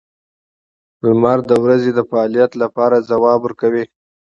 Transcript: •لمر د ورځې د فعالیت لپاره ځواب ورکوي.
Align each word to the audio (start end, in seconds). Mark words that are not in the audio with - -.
•لمر 1.07 1.39
د 1.49 1.51
ورځې 1.63 1.91
د 1.93 1.99
فعالیت 2.09 2.51
لپاره 2.63 3.05
ځواب 3.09 3.39
ورکوي. 3.43 3.85